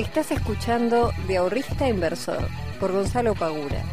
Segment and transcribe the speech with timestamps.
[0.00, 2.48] Estás escuchando De Ahorrista Inversor
[2.80, 3.84] por Gonzalo Pagura,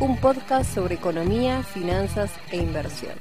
[0.00, 3.12] un podcast sobre economía, finanzas e inversión.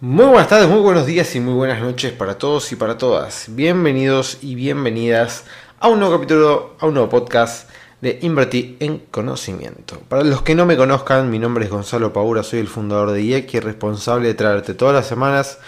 [0.00, 3.48] Muy buenas tardes, muy buenos días y muy buenas noches para todos y para todas.
[3.50, 5.44] Bienvenidos y bienvenidas
[5.78, 7.68] a un nuevo capítulo, a un nuevo podcast
[8.00, 10.00] de Invertir en Conocimiento.
[10.08, 13.20] Para los que no me conozcan, mi nombre es Gonzalo Paura, soy el fundador de
[13.20, 15.58] IEC y responsable de traerte todas las semanas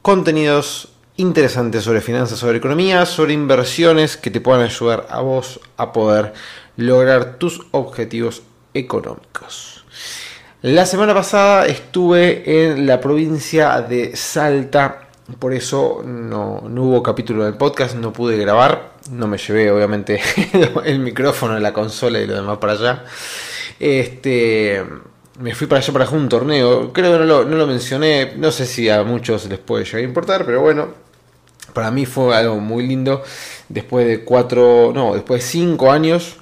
[0.00, 5.92] contenidos interesantes sobre finanzas, sobre economía, sobre inversiones que te puedan ayudar a vos a
[5.92, 6.34] poder
[6.76, 8.42] lograr tus objetivos
[8.74, 9.84] económicos.
[10.62, 17.54] La semana pasada estuve en la provincia de Salta, por eso no, hubo capítulo del
[17.54, 20.20] podcast, no pude grabar, no me llevé obviamente
[20.84, 23.04] el micrófono, la consola y lo demás para allá.
[23.78, 24.84] Este,
[25.38, 28.50] me fui para allá para un torneo, creo que no lo, no lo mencioné, no
[28.50, 31.05] sé si a muchos les puede llegar a importar, pero bueno,
[31.76, 33.22] para mí fue algo muy lindo
[33.68, 36.38] después de cuatro, no, después de cinco años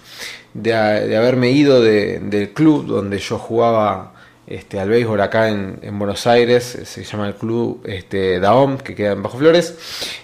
[0.53, 4.15] de, haberme ido del club donde yo jugaba
[4.47, 9.15] este, al béisbol acá en, Buenos Aires, se llama el club este, Daom, que queda
[9.15, 9.75] en Bajo Flores.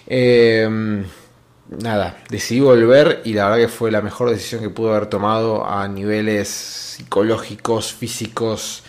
[0.07, 1.03] Em,
[1.67, 5.67] nada, decidí volver y la verdad que fue la mejor decisión que pude haber tomado
[5.67, 8.83] a niveles psicológicos, físicos,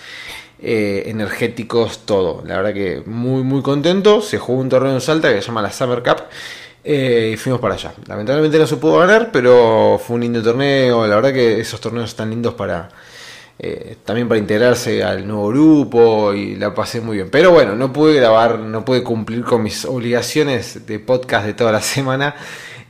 [0.65, 2.45] eh, energéticos, todo.
[2.47, 4.21] La verdad que muy, muy contento.
[4.23, 6.23] Se jugó un torneo en Salta que se llama la Summer Cup.
[6.85, 7.93] Eh, y fuimos para allá.
[8.07, 11.05] Lamentablemente no se pudo ganar, pero fue un lindo torneo.
[11.09, 12.91] La verdad que esos torneos están lindos para
[13.59, 17.29] eh, también para integrarse al nuevo grupo y la pasé muy bien.
[17.29, 21.73] Pero bueno, no pude grabar, no pude cumplir con mis obligaciones de podcast de toda
[21.73, 22.37] la semana.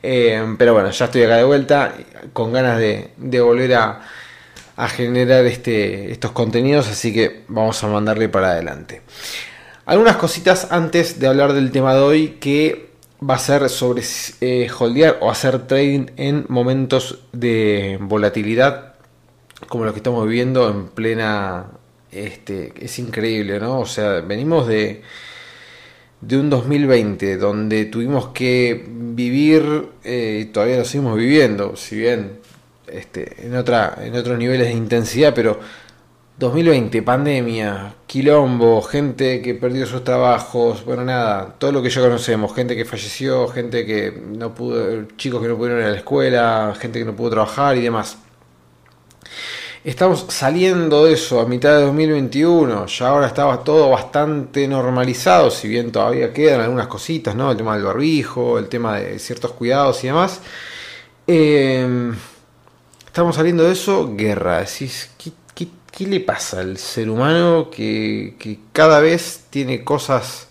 [0.01, 1.95] pero bueno, ya estoy acá de vuelta
[2.33, 4.01] con ganas de volver a
[4.75, 9.01] a generar este, estos contenidos, así que vamos a mandarle para adelante.
[9.85, 12.93] Algunas cositas antes de hablar del tema de hoy que
[13.29, 14.03] va a ser sobre
[14.41, 18.95] eh, holdear o hacer trading en momentos de volatilidad
[19.67, 21.67] como lo que estamos viviendo en plena
[22.11, 25.01] este es increíble no o sea venimos de
[26.21, 32.39] de un 2020 donde tuvimos que vivir eh, todavía lo seguimos viviendo si bien
[32.87, 35.59] este, en, otra, en otros niveles de intensidad, pero
[36.37, 42.53] 2020, pandemia, quilombo, gente que perdió sus trabajos, bueno, nada, todo lo que ya conocemos,
[42.55, 46.73] gente que falleció, gente que no pudo, chicos que no pudieron ir a la escuela,
[46.79, 48.17] gente que no pudo trabajar y demás.
[49.83, 55.67] Estamos saliendo de eso a mitad de 2021, ya ahora estaba todo bastante normalizado, si
[55.67, 57.51] bien todavía quedan algunas cositas, ¿no?
[57.51, 60.41] El tema del barbijo, el tema de ciertos cuidados y demás.
[61.27, 62.13] Eh,
[63.13, 64.65] Estamos saliendo de eso, guerra.
[65.55, 70.47] ¿qué, le pasa al ser humano que, cada vez tiene cosas,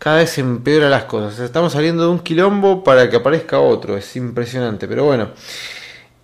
[0.00, 1.38] cada vez empeora las cosas?
[1.38, 4.88] Estamos saliendo de un quilombo para que aparezca otro, es impresionante.
[4.88, 5.30] Pero bueno,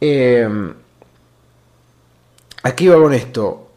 [0.01, 0.49] eh,
[2.65, 3.70] aquí va con esto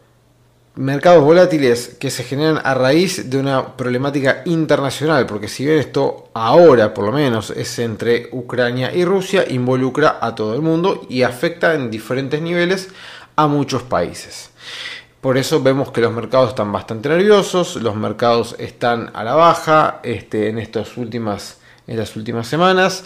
[0.76, 6.30] mercados volátiles que se generan a raíz de una problemática internacional, porque si bien esto
[6.34, 11.22] ahora por lo menos es entre Ucrania y Rusia, involucra a todo el mundo y
[11.22, 12.88] afecta en diferentes niveles
[13.36, 14.50] a muchos países.
[15.20, 20.00] Por eso vemos que los mercados están bastante nerviosos, los mercados están a la baja
[20.02, 23.04] este, en, estas últimas, en las últimas semanas,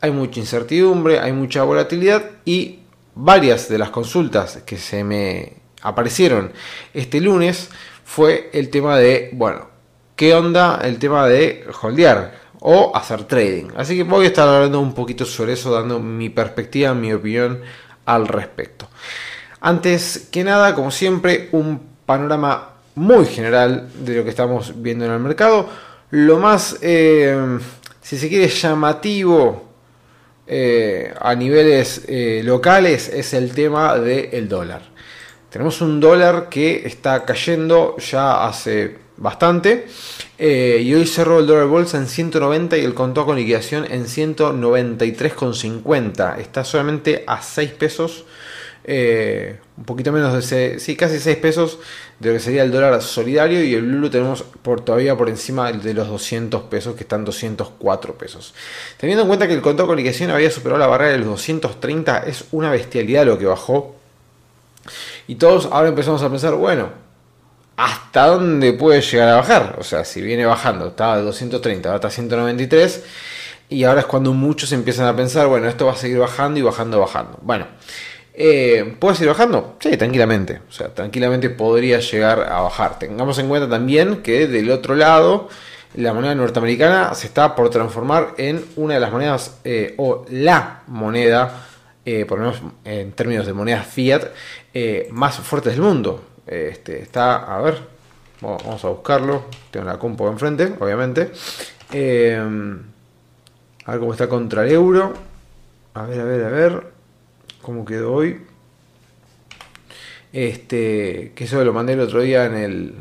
[0.00, 2.80] hay mucha incertidumbre, hay mucha volatilidad y
[3.14, 6.52] varias de las consultas que se me aparecieron
[6.94, 7.70] este lunes
[8.04, 9.68] fue el tema de, bueno,
[10.16, 13.68] ¿qué onda el tema de holdear o hacer trading?
[13.76, 17.60] Así que voy a estar hablando un poquito sobre eso, dando mi perspectiva, mi opinión
[18.06, 18.88] al respecto.
[19.60, 25.12] Antes que nada, como siempre, un panorama muy general de lo que estamos viendo en
[25.12, 25.68] el mercado.
[26.10, 27.58] Lo más, eh,
[28.02, 29.68] si se quiere, llamativo
[30.46, 34.82] eh, a niveles eh, locales es el tema del dólar.
[35.50, 39.88] Tenemos un dólar que está cayendo ya hace bastante.
[40.38, 44.06] Eh, y hoy cerró el dólar bolsa en 190 y el contó con liquidación en
[44.06, 46.38] 193,50.
[46.38, 48.24] Está solamente a 6 pesos.
[48.82, 51.78] Eh, un poquito menos de ese, sí, casi 6 pesos
[52.18, 55.70] de lo que sería el dólar solidario y el blue tenemos por, todavía por encima
[55.70, 58.54] de los 200 pesos que están 204 pesos.
[58.96, 62.20] Teniendo en cuenta que el contó con liquidación había superado la barrera de los 230
[62.20, 63.99] es una bestialidad lo que bajó
[65.30, 66.88] y todos ahora empezamos a pensar, bueno,
[67.76, 69.76] ¿hasta dónde puede llegar a bajar?
[69.78, 73.04] O sea, si viene bajando, estaba de 230, ahora está 193.
[73.68, 76.62] Y ahora es cuando muchos empiezan a pensar, bueno, esto va a seguir bajando y
[76.62, 77.38] bajando, bajando.
[77.42, 77.68] Bueno,
[78.34, 79.76] eh, ¿puede seguir bajando?
[79.78, 80.62] Sí, tranquilamente.
[80.68, 82.98] O sea, tranquilamente podría llegar a bajar.
[82.98, 85.48] Tengamos en cuenta también que del otro lado
[85.94, 90.82] la moneda norteamericana se está por transformar en una de las monedas eh, o la
[90.88, 91.68] moneda,
[92.04, 94.24] eh, por lo menos en términos de moneda fiat,
[94.72, 96.24] eh, más fuertes del mundo.
[96.46, 97.78] Este, está, a ver,
[98.40, 99.44] vamos a buscarlo.
[99.70, 101.32] Tengo la compu enfrente, obviamente.
[101.92, 105.14] a ver cómo está contra el euro.
[105.94, 106.92] A ver, a ver, a ver.
[107.62, 108.42] ¿Cómo quedó hoy?
[110.32, 112.94] Este, que eso lo mandé el otro día en el.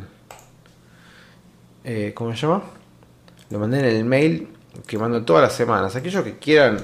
[2.13, 2.63] ¿Cómo se llama?
[3.49, 4.49] Lo mandé en el mail
[4.85, 5.95] que mando todas las semanas.
[5.95, 6.79] Aquellos que quieran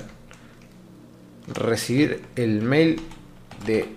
[1.54, 3.02] recibir el mail
[3.66, 3.96] de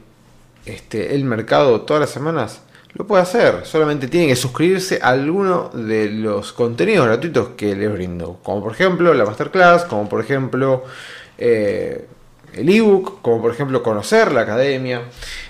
[0.67, 2.63] este, el mercado todas las semanas,
[2.95, 3.65] lo puede hacer.
[3.65, 8.39] Solamente tienen que suscribirse a alguno de los contenidos gratuitos que les brindo.
[8.43, 10.85] Como por ejemplo la masterclass, como por ejemplo
[11.39, 12.07] eh,
[12.55, 15.03] el ebook, como por ejemplo conocer la academia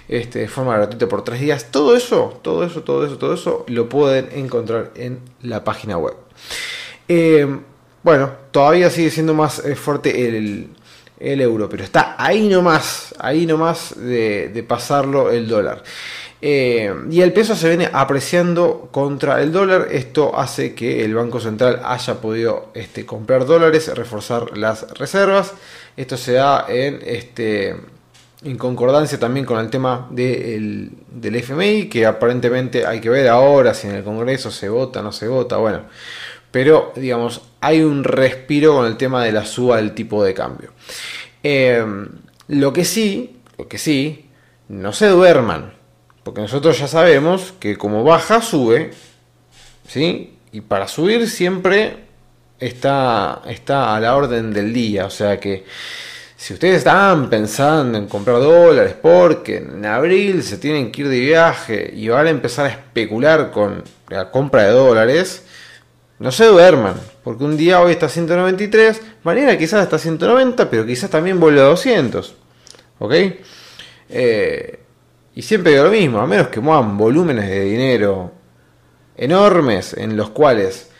[0.08, 1.70] este, de forma gratuita por tres días.
[1.70, 6.14] Todo eso, todo eso, todo eso, todo eso lo pueden encontrar en la página web.
[7.08, 7.46] Eh,
[8.02, 10.70] bueno, todavía sigue siendo más eh, fuerte el,
[11.20, 15.82] euro, pero está ahí nomás, ahí nomás de, de pasarlo el dólar.
[16.40, 19.88] Eh, y el peso se viene apreciando contra el dólar.
[19.90, 25.54] Esto hace que el Banco Central haya podido este, comprar dólares, reforzar las reservas.
[25.96, 27.76] Esto se da en, este,
[28.56, 33.96] concordancia también con el tema del FMI, que aparentemente hay que ver ahora si en
[33.96, 35.56] el Congreso se vota, no se vota.
[35.56, 35.82] Bueno,
[36.52, 40.72] pero digamos, hay un respiro con el tema de la suba del tipo de cambio.
[41.42, 41.84] Eh,
[42.48, 44.30] lo que sí, lo que sí,
[44.68, 45.72] no se duerman,
[46.22, 48.92] porque nosotros ya sabemos que como baja, sube,
[49.86, 50.34] ¿sí?
[50.52, 52.04] Y para subir siempre
[52.58, 55.64] está, está a la orden del día, o sea que
[56.36, 61.18] si ustedes están pensando en comprar dólares porque en abril se tienen que ir de
[61.18, 65.44] viaje y van a empezar a especular con la compra de dólares,
[66.18, 71.10] no se duerman, porque un día hoy está 193, mañana quizás está 190, pero quizás
[71.10, 72.34] también vuelve a 200.
[72.98, 73.14] ¿Ok?
[74.10, 74.78] Eh,
[75.34, 78.32] y siempre digo lo mismo, a menos que muevan volúmenes de dinero
[79.16, 80.90] enormes en los cuales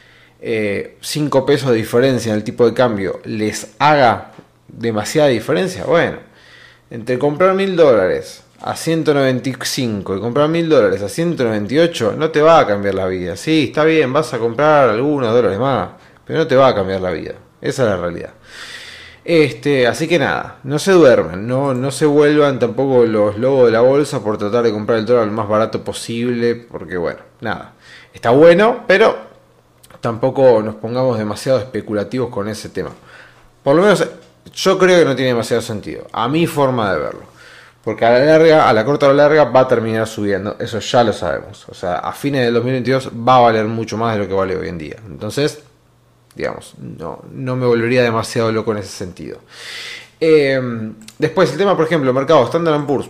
[0.41, 4.33] 5 eh, pesos de diferencia en el tipo de cambio les haga
[4.69, 6.19] demasiada diferencia, bueno,
[6.91, 12.61] entre comprar mil dólares a 195 y comprar mil dólares a 198 no te va
[12.61, 13.37] a cambiar la vida.
[13.37, 15.91] Sí, está bien, vas a comprar algunos dólares más,
[16.25, 17.35] pero no te va a cambiar la vida.
[17.61, 18.31] Esa es la realidad.
[19.25, 23.73] Este, así que nada, no se duermen, no, no se vuelvan tampoco los lobos de
[23.73, 27.75] la bolsa por tratar de comprar el dólar lo más barato posible, porque bueno, nada,
[28.15, 29.19] está bueno, pero
[30.01, 32.91] tampoco nos pongamos demasiado especulativos con ese tema.
[33.63, 34.09] Por lo menos
[34.55, 37.38] yo creo que no tiene demasiado sentido, a mi forma de verlo.
[37.89, 40.57] Porque a la larga, a la corta o larga, va a terminar subiendo.
[40.61, 41.67] Eso ya lo sabemos.
[41.71, 44.55] O sea, a fines del 2022 va a valer mucho más de lo que vale
[44.55, 44.97] hoy en día.
[45.07, 45.63] Entonces,
[46.35, 49.39] digamos, no, no me volvería demasiado loco en ese sentido.
[50.21, 50.61] Eh,
[51.19, 53.09] después, el tema, por ejemplo, mercado Standard Poor's.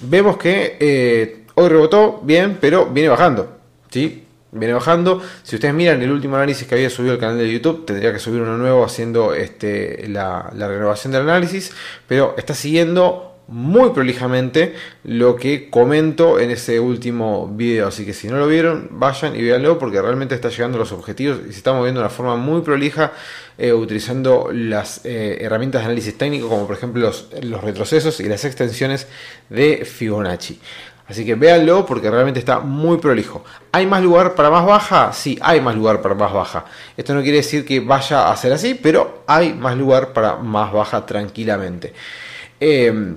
[0.00, 3.56] Vemos que eh, hoy rebotó bien, pero viene bajando.
[3.88, 4.24] ¿sí?
[4.50, 5.22] Viene bajando.
[5.44, 8.18] Si ustedes miran el último análisis que había subido el canal de YouTube, tendría que
[8.18, 11.70] subir uno nuevo haciendo este, la, la renovación del análisis.
[12.08, 14.74] Pero está siguiendo muy prolijamente
[15.04, 17.88] lo que comento en ese último video.
[17.88, 20.92] Así que si no lo vieron, vayan y véanlo porque realmente está llegando a los
[20.92, 23.12] objetivos y se está moviendo de una forma muy prolija
[23.56, 27.10] eh, utilizando las eh, herramientas de análisis técnico como por ejemplo
[27.42, 29.08] los, retrocesos y las extensiones
[29.48, 30.60] de Fibonacci.
[31.06, 33.42] Así que véanlo porque realmente está muy prolijo.
[33.72, 35.10] ¿Hay más lugar para más baja?
[35.14, 36.66] Sí, hay más lugar para más baja.
[36.98, 40.70] Esto no quiere decir que vaya a ser así, pero hay más lugar para más
[40.70, 41.94] baja tranquilamente.
[42.60, 43.14] Eh,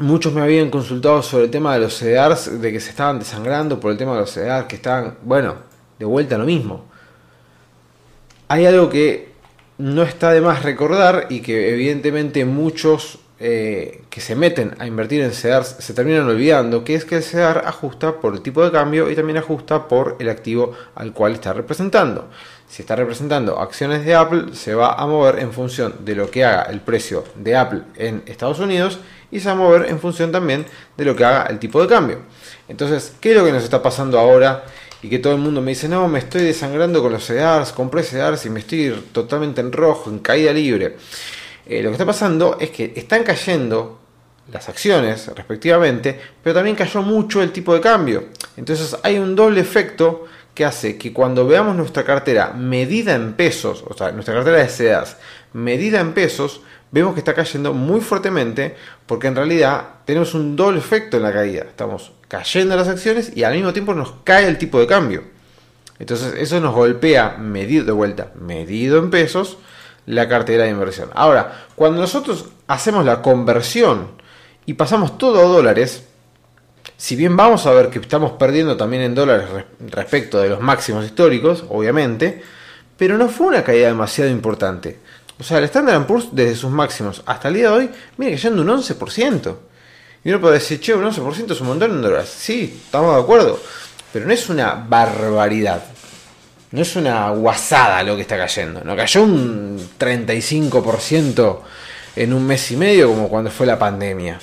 [0.00, 3.78] Muchos me habían consultado sobre el tema de los CDRs, de que se estaban desangrando
[3.78, 5.54] por el tema de los CDRs, que estaban, bueno,
[6.00, 6.86] de vuelta lo mismo.
[8.48, 9.32] Hay algo que
[9.78, 15.20] no está de más recordar y que evidentemente muchos eh, que se meten a invertir
[15.20, 18.72] en CDRs se terminan olvidando, que es que el CDR ajusta por el tipo de
[18.72, 22.30] cambio y también ajusta por el activo al cual está representando.
[22.68, 26.44] Si está representando acciones de Apple, se va a mover en función de lo que
[26.44, 28.98] haga el precio de Apple en Estados Unidos
[29.30, 30.66] y se va a mover en función también
[30.96, 32.18] de lo que haga el tipo de cambio.
[32.68, 34.64] Entonces, ¿qué es lo que nos está pasando ahora?
[35.02, 38.02] Y que todo el mundo me dice, no, me estoy desangrando con los CEDARs, compré
[38.02, 40.96] CEDARs y me estoy totalmente en rojo, en caída libre.
[41.66, 44.00] Eh, lo que está pasando es que están cayendo
[44.52, 48.24] las acciones respectivamente, pero también cayó mucho el tipo de cambio.
[48.56, 53.84] Entonces hay un doble efecto que hace que cuando veamos nuestra cartera medida en pesos,
[53.86, 55.16] o sea, nuestra cartera de CEDARs
[55.52, 56.60] medida en pesos,
[56.94, 61.32] vemos que está cayendo muy fuertemente porque en realidad tenemos un doble efecto en la
[61.32, 61.64] caída.
[61.64, 65.24] Estamos cayendo las acciones y al mismo tiempo nos cae el tipo de cambio.
[65.98, 69.58] Entonces eso nos golpea, medido de vuelta, medido en pesos,
[70.06, 71.10] la cartera de inversión.
[71.14, 74.12] Ahora, cuando nosotros hacemos la conversión
[74.64, 76.04] y pasamos todo a dólares,
[76.96, 79.48] si bien vamos a ver que estamos perdiendo también en dólares
[79.90, 82.40] respecto de los máximos históricos, obviamente,
[82.96, 85.00] pero no fue una caída demasiado importante.
[85.38, 88.62] O sea, el Standard Poor's desde sus máximos hasta el día de hoy viene cayendo
[88.62, 89.56] un 11%.
[90.24, 92.32] Y uno puede decir, che, un 11% es un montón en dólares.
[92.36, 93.60] Sí, estamos de acuerdo.
[94.12, 95.84] Pero no es una barbaridad.
[96.70, 98.82] No es una guasada lo que está cayendo.
[98.82, 101.58] No cayó un 35%
[102.16, 104.38] en un mes y medio como cuando fue la pandemia.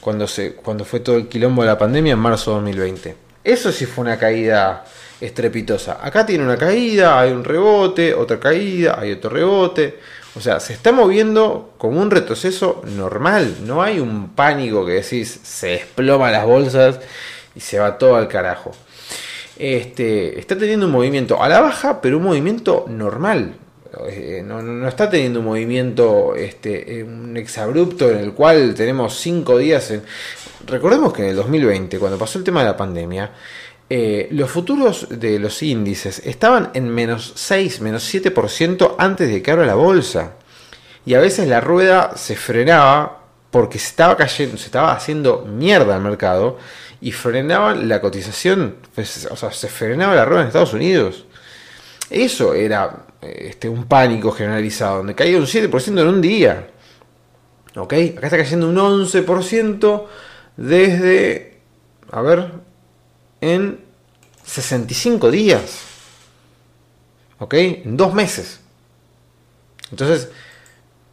[0.00, 3.16] Cuando, se, cuando fue todo el quilombo de la pandemia en marzo de 2020.
[3.44, 4.84] Eso sí fue una caída
[5.20, 5.98] estrepitosa.
[6.00, 9.98] Acá tiene una caída, hay un rebote, otra caída, hay otro rebote.
[10.36, 13.56] O sea, se está moviendo como un retroceso normal.
[13.64, 17.00] No hay un pánico que decís se desploma las bolsas
[17.54, 18.72] y se va todo al carajo.
[19.58, 23.54] Este, está teniendo un movimiento a la baja, pero un movimiento normal.
[24.10, 29.90] Eh, no, está teniendo un movimiento, este, un exabrupto en el cual tenemos cinco días.
[30.66, 33.30] Recordemos que en el 2020, cuando pasó el tema de la pandemia,
[33.88, 39.50] eh, los futuros de los índices estaban en menos 6, menos 7% antes de que
[39.50, 40.34] abra la bolsa.
[41.04, 45.94] Y a veces la rueda se frenaba porque se estaba cayendo, se estaba haciendo mierda
[45.94, 46.58] al mercado
[47.00, 51.26] y frenaba la cotización, pues, o sea, se frenaba la rueda en Estados Unidos.
[52.10, 56.68] Eso era este, un pánico generalizado, donde caía un 7% en un día.
[57.76, 57.92] ¿Ok?
[57.92, 60.06] Acá está cayendo un 11%
[60.56, 61.60] desde,
[62.10, 62.50] a ver,
[63.46, 63.80] en
[64.44, 65.82] 65 días.
[67.38, 67.54] ¿Ok?
[67.54, 68.60] En dos meses.
[69.90, 70.30] Entonces,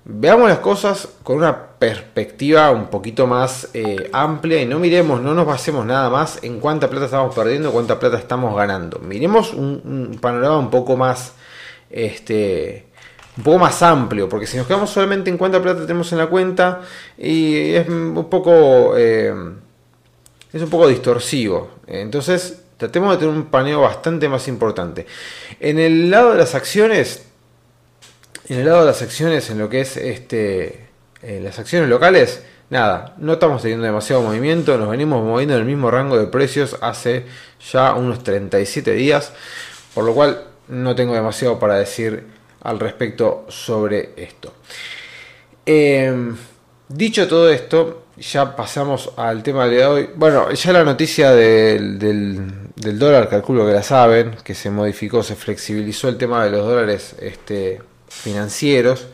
[0.05, 5.33] veamos las cosas con una perspectiva un poquito más eh, amplia y no miremos, no
[5.33, 8.99] nos basemos nada más en cuánta plata estamos perdiendo, cuánta plata estamos ganando.
[8.99, 11.33] Miremos un, panorama un poco más,
[11.89, 12.87] este,
[13.37, 16.27] un poco más amplio, porque si nos quedamos solamente en cuánta plata tenemos en la
[16.27, 16.81] cuenta
[17.17, 19.33] y es un poco, eh,
[20.53, 21.71] es un poco distorsivo.
[21.87, 25.05] Entonces tratemos de tener un paneo bastante más importante.
[25.59, 27.23] En el lado de las acciones,
[28.47, 30.87] en el lado de las acciones, en lo que es este,
[31.21, 35.65] eh, las acciones locales, nada, no estamos teniendo demasiado movimiento, nos venimos moviendo en el
[35.65, 37.25] mismo rango de precios hace
[37.71, 39.33] ya unos 37 días,
[39.93, 42.25] por lo cual no tengo demasiado para decir
[42.61, 44.53] al respecto sobre esto.
[45.65, 46.35] Em,
[46.89, 50.09] dicho todo esto, ya pasamos al tema de hoy.
[50.15, 55.35] Bueno, ya la noticia del, del, dólar, calculo que la saben, que se modificó, se
[55.35, 59.07] flexibilizó el tema de los dólares este, financieros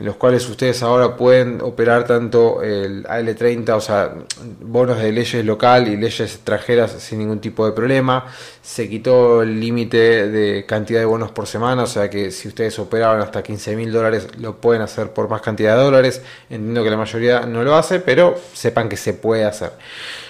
[0.00, 4.14] en los cuales ustedes ahora pueden operar tanto el AL30, o sea,
[4.62, 8.24] bonos de leyes local y leyes extranjeras sin ningún tipo de problema.
[8.62, 12.78] Se quitó el límite de cantidad de bonos por semana, o sea que si ustedes
[12.78, 16.22] operaban hasta 15 mil dólares lo pueden hacer por más cantidad de dólares.
[16.48, 19.72] Entiendo que la mayoría no lo hace, pero sepan que se puede hacer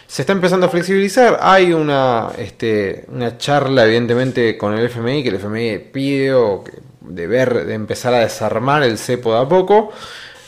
[0.09, 1.39] se está empezando a flexibilizar.
[1.41, 6.65] Hay una, este, una charla, evidentemente, con el FMI, que el FMI pide o
[7.15, 9.93] de ver, de empezar a desarmar el cepo de a poco.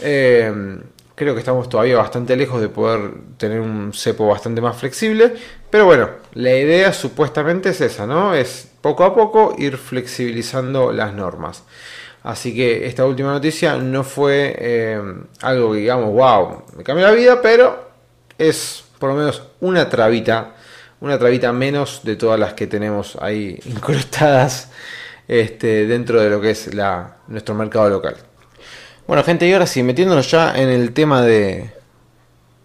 [0.00, 0.80] Eh,
[1.14, 5.34] creo que estamos todavía bastante lejos de poder tener un cepo bastante más flexible.
[5.70, 8.34] Pero bueno, la idea supuestamente es esa, ¿no?
[8.34, 11.64] Es poco a poco ir flexibilizando las normas.
[12.22, 15.00] Así que esta última noticia no fue eh,
[15.40, 17.90] algo que digamos, wow, me cambió la vida, pero
[18.38, 20.54] es por lo menos una trabita,
[21.00, 24.70] una trabita menos de todas las que tenemos ahí incrustadas
[25.28, 28.16] este, dentro de lo que es la, nuestro mercado local.
[29.06, 31.70] Bueno, gente, y ahora sí, metiéndonos ya en el tema de,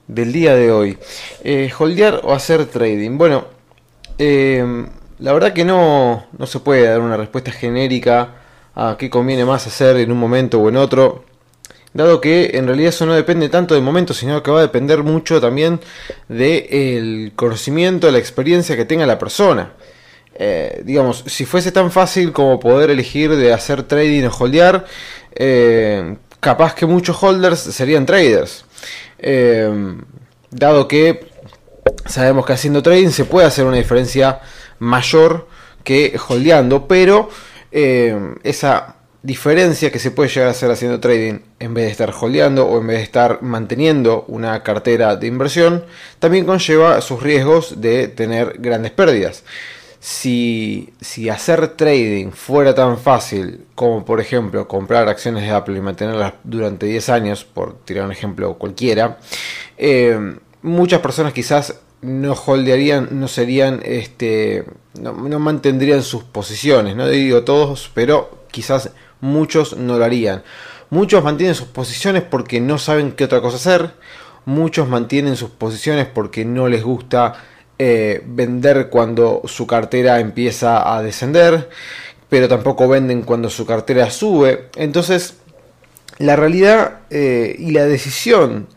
[0.08, 0.98] del día de hoy.
[1.44, 3.18] Eh, holdear o hacer trading.
[3.18, 3.46] Bueno,
[4.18, 4.86] eh,
[5.20, 8.36] la verdad que no, no se puede dar una respuesta genérica
[8.76, 11.26] a qué conviene más hacer en un momento o en otro
[11.94, 15.04] dado que en realidad eso no depende tanto del momento, sino que va a depender
[15.04, 15.80] mucho también
[16.28, 19.74] del conocimiento, la experiencia que tenga la persona.
[20.40, 24.86] Eh, digamos, si fuese tan fácil como poder elegir de hacer trading o holdear,
[25.34, 28.66] eh, capaz que muchos holders serían traders.
[29.18, 29.98] Eh,
[30.52, 31.32] dado que
[32.06, 34.42] sabemos que haciendo trading se puede hacer una diferencia
[34.80, 35.48] mayor
[35.84, 37.30] que holdeando, pero
[37.72, 42.66] esa diferencia que se puede llegar a hacer haciendo trading en vez de estar holdeando
[42.66, 45.86] o en vez de estar manteniendo una cartera de inversión,
[46.20, 49.44] también conlleva sus riesgos de tener grandes pérdidas.
[50.10, 50.94] Si,
[51.30, 56.86] hacer trading fuera tan fácil como por ejemplo comprar acciones de Apple y mantenerlas durante
[56.86, 59.18] 10 años, por tirar un ejemplo cualquiera,
[59.78, 64.64] eh, muchas personas quizás no holdearían, no serían, este,
[64.98, 70.42] no, no, mantendrían sus posiciones, no digo todos, pero quizás muchos no lo harían.
[70.90, 73.92] Muchos mantienen sus posiciones porque no saben qué otra cosa hacer,
[74.46, 77.44] muchos mantienen sus posiciones porque no les gusta
[77.80, 81.70] eh, vender cuando su cartera empieza a descender,
[82.30, 84.70] pero tampoco venden cuando su cartera sube.
[84.76, 85.36] Entonces,
[86.18, 88.68] la realidad eh, y la decisión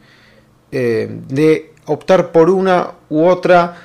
[0.73, 3.77] eh, de optar por una u otra,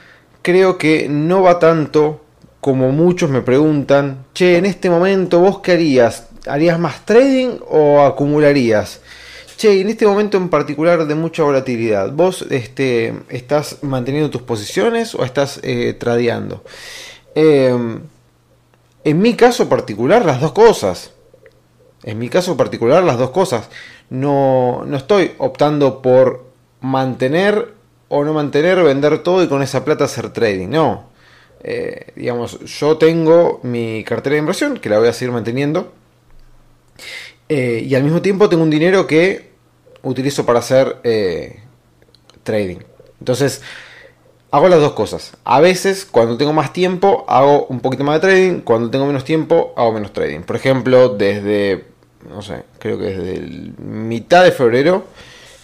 [0.42, 2.22] creo que no va tanto
[2.60, 6.28] como muchos me preguntan, che, en este momento vos qué harías?
[6.48, 9.02] ¿Harías más trading o acumularías?
[9.58, 15.16] Che, en este momento en particular de mucha volatilidad, ¿vos este, estás manteniendo tus posiciones
[15.16, 16.62] o estás eh, tradeando?
[17.36, 18.02] Em,
[19.06, 21.12] en mi caso particular, las dos cosas.
[22.04, 23.70] En mi caso particular, las dos cosas.
[24.10, 26.46] No, no estoy optando por
[26.82, 27.74] mantener
[28.10, 30.70] o no mantener, vender todo y con esa plata hacer trading.
[30.70, 31.06] No.
[31.64, 35.94] Eh, digamos, yo tengo mi cartera de inversión que la voy a seguir manteniendo
[37.50, 39.52] eh, y al mismo tiempo tengo un dinero que
[40.04, 41.60] utilizo para hacer eh,
[42.44, 42.78] trading.
[43.20, 43.62] Entonces,
[44.52, 45.34] hago las dos cosas.
[45.44, 48.60] A veces, cuando tengo más tiempo, hago un poquito más de trading.
[48.62, 50.42] Cuando tengo menos tiempo, hago menos trading.
[50.42, 51.86] Por ejemplo, desde,
[52.30, 53.40] no sé, creo que desde
[53.82, 55.06] mitad de febrero,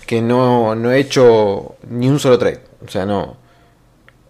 [0.05, 2.61] que no, no he hecho ni un solo trade.
[2.85, 3.37] O sea, no.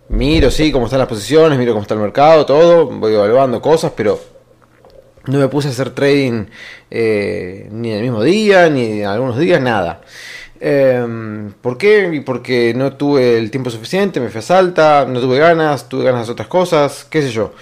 [0.10, 2.86] Miro, sí, cómo están las posiciones, miro cómo está el mercado, todo.
[2.86, 4.20] Voy evaluando cosas, pero
[5.28, 6.46] no me puse a hacer trading
[6.90, 10.02] eh, ni el mismo día, ni en algunos días, nada.
[10.60, 12.22] Eh, ¿Por qué?
[12.26, 16.28] Porque no tuve el tiempo suficiente, me fui a Salta, no tuve ganas, tuve ganas
[16.28, 17.54] de otras cosas, qué sé yo.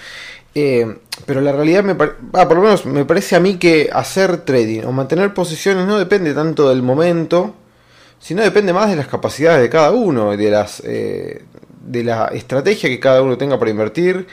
[0.56, 1.96] Eh, pero la realidad, me
[2.34, 6.00] ah, por lo menos me parece a mí que hacer trading o mantener posiciones no
[6.00, 7.56] depende tanto del momento,
[8.20, 13.00] sino depende más de las capacidades de cada uno, de, las, de la estrategia que
[13.00, 14.28] cada uno tenga para invertir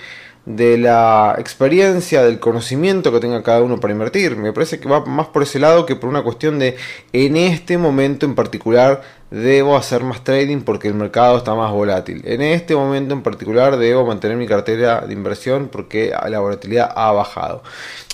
[0.46, 4.36] de la experiencia, del conocimiento que tenga cada uno para invertir.
[4.36, 6.76] Me parece que va más por ese lado que por una cuestión de
[7.12, 12.22] en este momento en particular debo hacer más trading porque el mercado está más volátil.
[12.24, 17.10] En este momento en particular debo mantener mi cartera de inversión porque la volatilidad ha
[17.10, 17.64] bajado.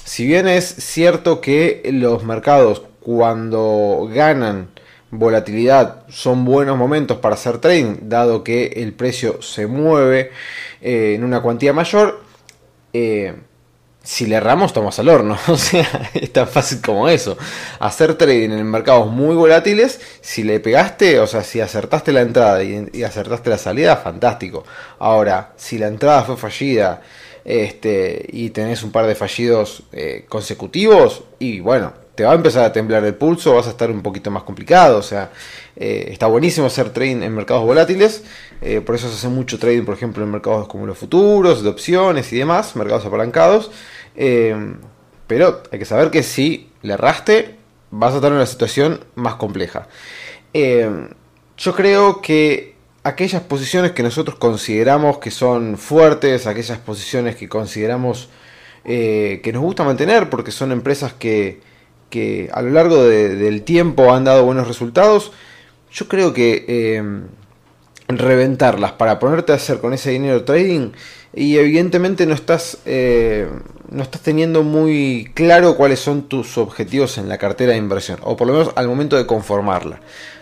[0.04, 4.70] Si bien es cierto que los mercados cuando ganan
[5.12, 10.32] volatilidad son buenos momentos para hacer trading, dado que el precio se mueve
[10.80, 12.24] eh, en una cuantía mayor,
[12.94, 13.34] eh,
[14.02, 15.38] si le erramos, tomamos al horno.
[15.48, 17.36] O sea, es tan fácil como eso.
[17.78, 22.64] Hacer trading en mercados muy volátiles, si le pegaste, o sea, si acertaste la entrada
[22.64, 24.64] y, acertaste la salida, fantástico.
[24.98, 27.02] Ahora, si la entrada fue fallida
[27.44, 31.92] este, y tenés un par de fallidos eh, consecutivos, y bueno,
[32.24, 34.98] va a empezar a temblar el pulso, vas a estar un poquito más complicado.
[34.98, 35.30] O sea,
[35.76, 38.24] eh, está buenísimo hacer trading en mercados volátiles.
[38.60, 41.68] Eh, por eso se hace mucho trading, por ejemplo, en mercados como los futuros, de
[41.68, 43.70] opciones y demás, mercados apalancados.
[44.16, 44.74] Eh,
[45.26, 47.56] pero hay que saber que si le erraste,
[47.90, 49.88] vas a estar en una situación más compleja.
[50.52, 58.28] yo creo que aquellas posiciones que nosotros consideramos que son fuertes, aquellas posiciones que consideramos
[58.84, 61.60] que nos gusta mantener porque son empresas que
[62.12, 65.32] que a lo largo del tiempo han dado buenos resultados,
[65.90, 67.02] yo creo que eh,
[68.06, 70.90] reventarlas para ponerte a hacer con ese dinero trading
[71.32, 73.48] y evidentemente no estás eh,
[73.90, 78.36] no estás teniendo muy claro cuáles son tus objetivos en la cartera de inversión o
[78.36, 80.00] por lo menos al momento de conformarla.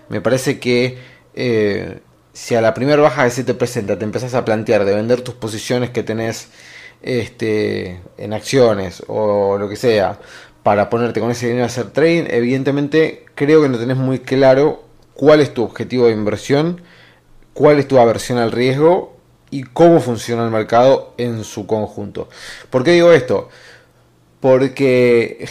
[0.08, 0.98] Me parece que
[1.34, 2.00] eh,
[2.32, 5.20] si a la primera baja que se te presenta te empezás a plantear de vender
[5.20, 6.48] tus posiciones que tenés
[7.00, 10.18] este, en acciones o lo que sea
[10.62, 14.84] para ponerte con ese dinero a hacer trading, evidentemente creo que no tenés muy claro
[15.14, 16.82] cuál es tu objetivo de inversión,
[17.54, 19.16] cuál es tu aversión al riesgo
[19.50, 22.28] y cómo funciona el mercado en su conjunto.
[22.70, 23.48] ¿Por qué digo esto?
[24.40, 25.46] Porque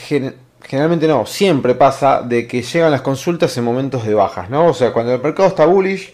[0.64, 4.68] generalmente no, siempre pasa de que llegan las consultas en momentos de bajas, ¿no?
[4.68, 6.14] O sea, cuando el mercado está bullish,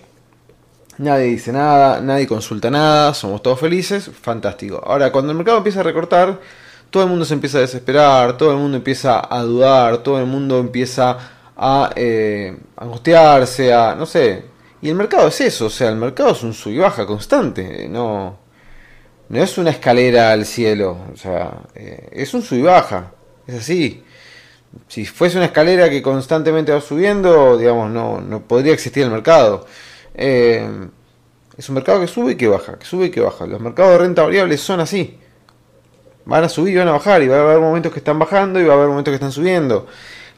[0.97, 4.81] nadie dice nada, nadie consulta nada, somos todos felices, fantástico.
[4.85, 6.39] Ahora, cuando el mercado empieza a recortar,
[6.95, 10.25] todo el mundo se empieza a desesperar, todo el mundo empieza a dudar, todo el
[10.25, 11.17] mundo empieza
[11.57, 14.45] a eh, angustiarse, a no sé.
[14.81, 17.89] Y el mercado es eso, o sea, el mercado es un sub y baja constante,
[17.89, 18.37] no,
[19.27, 23.11] no es una escalera al cielo, o sea, eh, es un sub y baja,
[23.45, 24.01] es así.
[24.87, 29.65] Si fuese una escalera que constantemente va subiendo, digamos, no, no podría existir el mercado.
[30.13, 30.65] Eh,
[31.57, 33.45] es un mercado que sube y que baja, que sube y que baja.
[33.45, 35.19] Los mercados de renta variable son así
[36.25, 38.59] van a subir y van a bajar, y va a haber momentos que están bajando
[38.59, 39.87] y va a haber momentos que están subiendo.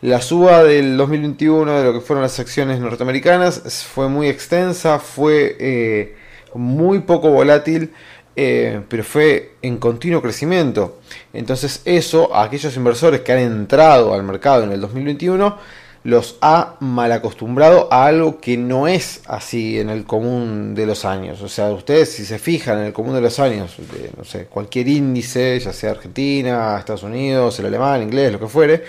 [0.02, 5.56] La suba del 2021 de lo que fueron las acciones norteamericanas fue muy extensa, fue,
[5.60, 6.16] eh,
[6.54, 7.92] muy poco volátil,
[8.36, 11.00] eh, pero fue en continuo crecimiento.
[11.34, 15.58] Entonces eso aquellos inversores que han entrado al mercado en el 2021
[16.08, 21.04] los ha mal acostumbrado a algo que no es así en el común de los
[21.04, 21.42] años.
[21.42, 24.46] O sea, ustedes si se fijan en el común de los años, de, no sé,
[24.46, 28.86] cualquier índice, ya sea Argentina, Estados Unidos, el alemán, inglés, lo que fuere,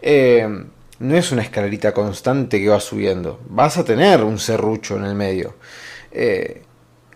[0.00, 0.46] eh,
[1.00, 3.40] no es una escalerita constante que va subiendo.
[3.48, 5.56] Vas a tener un serrucho en el medio.
[6.12, 6.62] Eh,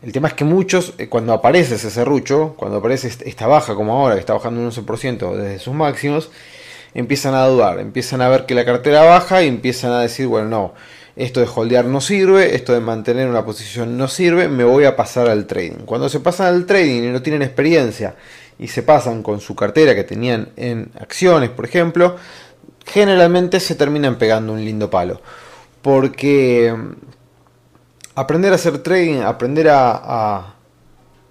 [0.03, 3.93] el tema es que muchos, eh, cuando aparece ese serrucho, cuando aparece esta baja como
[3.93, 6.33] ahora, que está bajando un 11% desde sus máximos,
[6.97, 10.49] empiezan a dudar, empiezan a ver que la cartera baja y empiezan a decir, bueno,
[10.49, 10.75] no,
[11.15, 14.97] esto de holdear no sirve, esto de mantener una posición no sirve, me voy a
[14.97, 15.85] pasar al trading.
[15.85, 18.17] Cuando se pasan al trading y no tienen experiencia
[18.59, 22.17] y se pasan con su cartera que tenían en acciones, por ejemplo,
[22.87, 25.21] generalmente se terminan pegando un lindo palo.
[25.83, 26.93] Porque mm,
[28.15, 30.55] aprender a hacer trading, aprender a, a,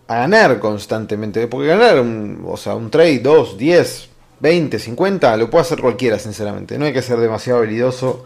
[0.08, 5.64] ganar constantemente, porque ganar un, o sea, un trade 2, 10, 20, 50, lo puede
[5.64, 6.78] hacer cualquiera, sinceramente.
[6.78, 8.26] No hay que ser demasiado habilidoso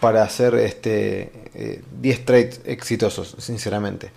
[0.00, 1.30] para hacer este,
[2.00, 4.10] 10 eh, trades exitosos, sinceramente.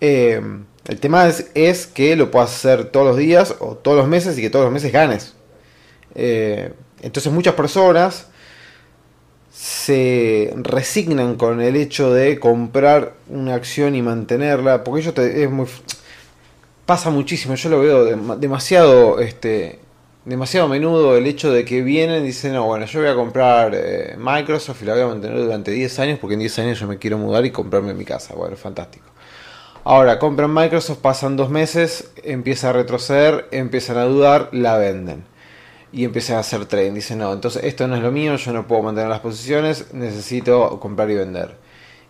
[0.00, 0.40] Eh,
[0.86, 4.42] el tema es, que lo puedas hacer todos los días o todos los meses y
[4.42, 5.34] que todos los meses ganes.
[6.14, 8.26] Eh, entonces muchas personas
[9.52, 15.66] se resignan con el hecho de comprar una acción y mantenerla, porque ello es muy
[16.86, 18.04] pasa muchísimo, yo lo veo
[18.36, 19.78] demasiado este
[20.24, 23.14] demasiado a menudo el hecho de que vienen y dicen, no, bueno, yo voy a
[23.14, 26.80] comprar eh, Microsoft y la voy a mantener durante 10 años porque en 10 años
[26.80, 28.34] yo me quiero mudar y comprarme mi casa.
[28.34, 29.06] Bueno, fantástico.
[29.84, 35.24] Ahora, compran Microsoft, pasan dos meses, empieza a retroceder, empiezan a dudar, la venden.
[35.92, 36.94] Y empiezan a hacer trading.
[36.94, 40.80] Dicen, no, entonces esto no es lo mío, yo no puedo mantener las posiciones, necesito
[40.80, 41.63] comprar y vender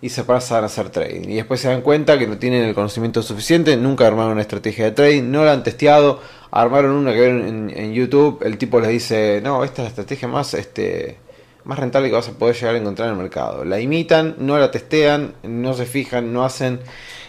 [0.04, 1.30] y se pasan a hacer trading.
[1.30, 4.84] Y después se dan cuenta que no tienen el conocimiento suficiente, nunca armaron una estrategia
[4.84, 8.90] de trading, no la han testeado, armaron una que ven en, YouTube, el tipo les
[8.90, 11.16] dice, no, esta es la estrategia más, este,
[11.64, 13.64] más rentable que vas a poder llegar a encontrar en el mercado.
[13.64, 16.80] La imitan, no la testean, no se fijan, no hacen,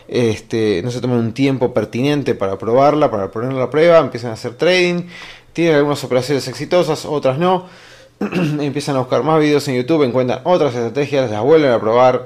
[0.10, 4.34] este, no se toman un tiempo pertinente para probarla, para ponerla a prueba, empiezan a
[4.34, 5.04] hacer trading,
[5.54, 7.68] tienen algunas operaciones exitosas, otras no.
[8.20, 12.26] empiezan a buscar más videos en YouTube, encuentran otras estrategias, las vuelven a probar,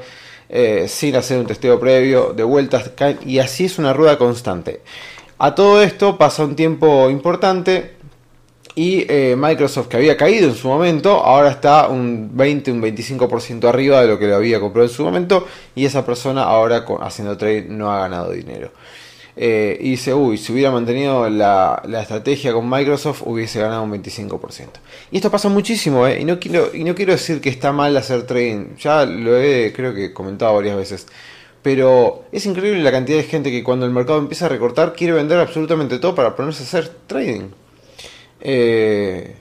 [0.50, 2.92] eh, sin hacer un testeo previo, de vueltas,
[3.26, 4.82] y así es una rueda constante.
[5.38, 7.94] A todo esto pasa un tiempo importante
[8.76, 13.68] y eh, Microsoft que había caído en su momento, ahora está un 20, un 25%
[13.68, 17.38] arriba de lo que le había comprado en su momento y esa persona ahora haciendo
[17.38, 18.72] trade no ha ganado dinero.
[19.42, 24.68] Eh, y dice, uy, si hubiera mantenido la, estrategia con Microsoft hubiese ganado un 25%.
[25.12, 27.96] Y esto pasa muchísimo, eh, y, no quiero, y no quiero decir que está mal
[27.96, 31.08] hacer trading, ya lo he creo que comentado varias veces.
[31.62, 35.14] Pero es increíble la cantidad de gente que cuando el mercado empieza a recortar quiere
[35.14, 37.48] vender absolutamente todo para ponerse a hacer trading.
[38.42, 39.38] Eh,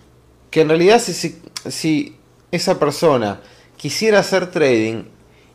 [0.48, 2.16] que en realidad si, si
[2.52, 3.40] esa persona
[3.76, 5.06] quisiera hacer trading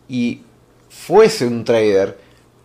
[0.09, 0.41] y
[0.89, 2.17] fuese un trader,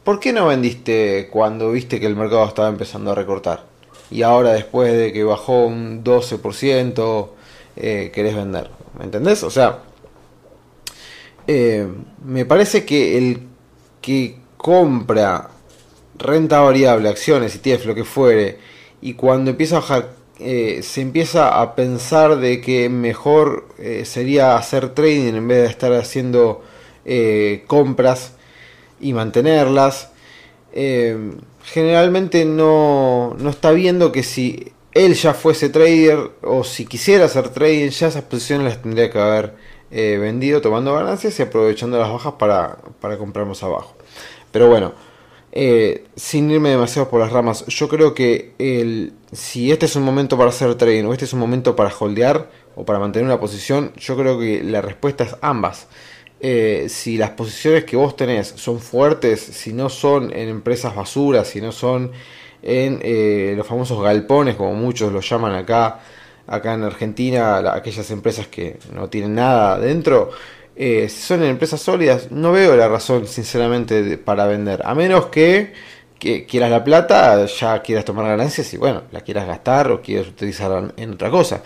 [0.08, 3.66] ¿Por qué no vendiste cuando viste que el mercado estaba empezando a recortar?
[4.10, 7.28] Y ahora después de que bajó un 12%
[7.76, 8.70] eh, querés vender.
[8.98, 9.42] ¿Me entendés?
[9.42, 9.80] O sea,
[11.46, 11.86] eh,
[12.24, 13.40] me parece que el
[14.00, 15.50] que compra
[16.16, 18.56] renta variable, acciones, ETF, lo que fuere,
[19.02, 23.68] y cuando empieza a bajar, eh, se empieza a pensar de que mejor
[24.04, 26.62] sería hacer trading en vez de estar haciendo
[27.66, 28.37] compras
[29.00, 30.10] y mantenerlas.
[30.72, 31.32] Eh,
[31.64, 37.50] generalmente no, no está viendo que si él ya fuese trader o si quisiera hacer
[37.50, 39.54] trading, ya esas posiciones las tendría que haber
[39.90, 43.94] eh, vendido tomando ganancias y aprovechando las bajas para, para abajo.
[44.50, 44.92] Pero bueno,
[45.52, 50.02] eh, sin irme demasiado por las ramas, yo creo que el, si este es un
[50.02, 53.40] momento para hacer trading o este es un momento para holdear o para mantener una
[53.40, 55.88] posición, yo creo que la respuesta es ambas.
[56.40, 61.48] Eh, si las posiciones que vos tenés son fuertes, si no son en empresas basuras,
[61.48, 62.12] si no son
[62.62, 66.00] en eh, los famosos galpones, como muchos los llaman acá,
[66.46, 70.30] acá en Argentina, aquellas empresas que no tienen nada dentro,
[70.76, 74.80] eh, si son en empresas sólidas, no veo la razón, sinceramente, para vender.
[74.84, 75.72] A menos que,
[76.20, 80.28] que, quieras la plata, ya quieras tomar ganancias y bueno, la quieras gastar o quieras
[80.28, 81.62] utilizar en otra cosa.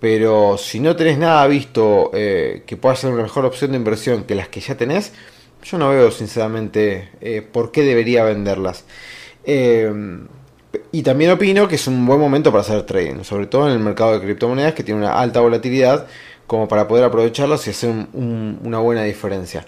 [0.00, 4.24] Pero si no tenés nada visto eh, que pueda ser una mejor opción de inversión
[4.24, 5.12] que las que ya tenés,
[5.62, 8.84] yo no veo sinceramente eh, por qué debería venderlas.
[9.44, 9.90] Eh,
[10.92, 13.78] y también opino que es un buen momento para hacer trading, sobre todo en el
[13.78, 16.06] mercado de criptomonedas que tiene una alta volatilidad
[16.46, 19.66] como para poder aprovecharlos y hacer una buena diferencia.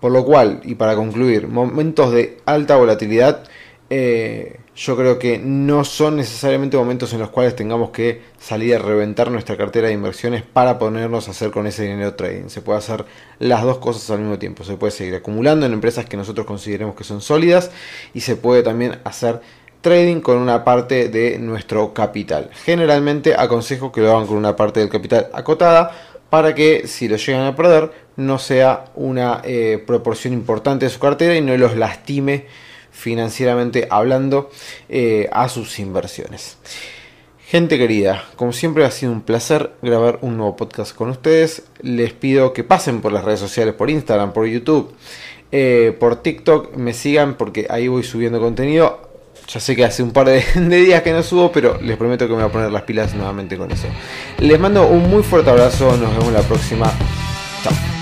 [0.00, 3.44] Por lo cual, y para concluir, momentos de alta volatilidad,
[4.74, 9.30] yo creo que no son necesariamente momentos en los cuales tengamos que salir a reventar
[9.30, 12.48] nuestra cartera de inversiones para ponernos a hacer con ese dinero trading.
[12.48, 13.04] Se puede hacer
[13.38, 14.64] las dos cosas al mismo tiempo.
[14.64, 17.70] Se puede seguir acumulando en empresas que nosotros consideremos que son sólidas
[18.14, 19.40] y se puede también hacer
[19.82, 22.48] trading con una parte de nuestro capital.
[22.64, 25.90] Generalmente aconsejo que lo hagan con una parte del capital acotada
[26.30, 30.98] para que si lo llegan a perder no sea una eh, proporción importante de su
[30.98, 32.46] cartera y no los lastime
[32.92, 34.50] financieramente hablando
[34.88, 36.58] eh, a sus inversiones.
[37.46, 41.64] Gente querida, como siempre ha sido un placer grabar un nuevo podcast con ustedes.
[41.82, 44.94] Les pido que pasen por las redes sociales, por Instagram, por YouTube,
[45.50, 49.10] eh, por TikTok, me sigan porque ahí voy subiendo contenido.
[49.48, 52.26] Ya sé que hace un par de, de, días que no subo, pero les prometo
[52.26, 53.86] que me voy a poner las pilas nuevamente con eso.
[54.38, 56.90] Les mando un muy fuerte abrazo, nos vemos la próxima.
[57.62, 58.01] Chao.